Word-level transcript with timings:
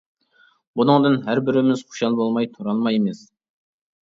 بۇنىڭدىن 0.79 1.17
ھەر 1.27 1.41
بىرىمىز 1.49 1.83
خۇشال 1.91 2.17
بولماي 2.21 2.49
تۇرالمايمىز. 2.57 3.23